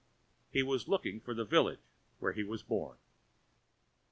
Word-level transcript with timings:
He 0.49 0.63
was 0.63 0.87
looking 0.87 1.19
for 1.21 1.35
the 1.35 1.45
village 1.45 1.91
where 2.17 2.33
he 2.33 2.41
was 2.43 2.63
born. 2.63 2.97